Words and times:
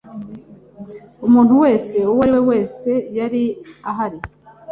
Umuntu 1.27 1.53
wese 1.63 1.95
uwo 2.11 2.21
ari 2.27 2.33
we 2.35 2.41
wese 2.49 2.91
yari 3.17 3.43
ahari. 3.89 4.19